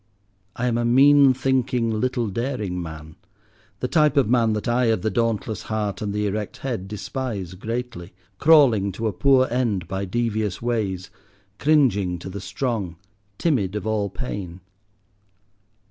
[0.55, 5.11] I am a mean thinking, little daring man—the type of man that I of the
[5.11, 11.11] dauntless heart and the erect head despise greatly—crawling to a poor end by devious ways,
[11.59, 12.95] cringing to the strong,
[13.37, 14.61] timid of all pain.